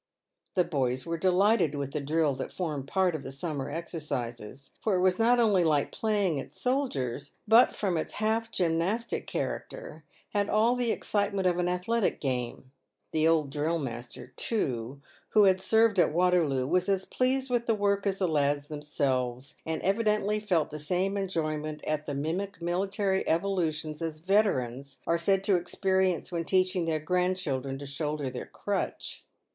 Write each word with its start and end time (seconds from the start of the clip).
The 0.55 0.63
boys 0.63 1.05
were 1.05 1.15
delighted 1.19 1.75
with 1.75 1.91
the 1.91 2.01
drill 2.01 2.33
that 2.37 2.51
formed 2.51 2.87
part 2.87 3.13
of 3.13 3.21
the 3.21 3.31
summer 3.31 3.69
exercises; 3.69 4.71
for 4.81 4.95
it 4.95 5.01
was 5.01 5.19
not 5.19 5.39
only 5.39 5.63
like 5.63 5.91
playing 5.91 6.39
at 6.39 6.55
soldiers, 6.55 7.33
but, 7.47 7.69
56 7.69 7.69
PAVED 7.69 7.69
WITH 7.69 7.69
GOLD. 7.69 7.77
from 7.93 7.97
its 8.01 8.13
half 8.15 8.51
gymnastic 8.51 9.27
character, 9.27 10.03
had 10.33 10.49
all 10.49 10.75
the 10.75 10.91
excitement 10.91 11.45
of 11.45 11.59
an 11.59 11.67
athletic 11.69 12.19
game. 12.19 12.71
The 13.11 13.27
old 13.27 13.51
drill 13.51 13.77
master, 13.77 14.33
too, 14.35 15.01
who 15.33 15.43
had 15.43 15.61
served 15.61 15.99
at 15.99 16.11
Water 16.11 16.47
loo, 16.49 16.65
was 16.65 16.89
as 16.89 17.05
pleased 17.05 17.51
with 17.51 17.67
the 17.67 17.75
work 17.75 18.07
as 18.07 18.17
the 18.17 18.27
lads 18.27 18.69
themselves, 18.69 19.55
and 19.67 19.83
evidently 19.83 20.39
felt 20.39 20.71
the 20.71 20.79
same 20.79 21.15
enjoyment 21.15 21.83
at 21.85 22.07
the 22.07 22.15
mimic 22.15 22.59
military 22.59 23.27
evolutions 23.29 24.01
as 24.01 24.17
veterans 24.17 24.97
are 25.05 25.19
said 25.19 25.43
to 25.43 25.57
experience 25.57 26.31
when 26.31 26.43
teaching 26.45 26.85
their 26.85 26.97
grandchildren 26.99 27.77
to 27.77 27.85
shoulder 27.85 28.31
their 28.31 28.47
crutch. 28.47 29.23